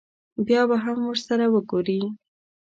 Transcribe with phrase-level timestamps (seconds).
[0.45, 2.01] بیا به هم ورسره وګوري.